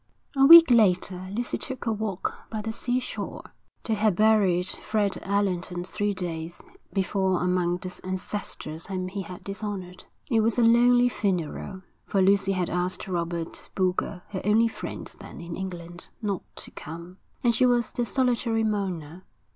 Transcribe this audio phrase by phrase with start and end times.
[0.35, 3.43] A week later Lucy took a walk by the seashore.
[3.83, 6.59] They had buried Fred Allerton three days
[6.91, 10.05] before among the ancestors whom he had dishonoured.
[10.31, 15.39] It was a lonely funeral, for Lucy had asked Robert Boulger, her only friend then
[15.39, 19.23] in England, not to come; and she was the solitary mourner.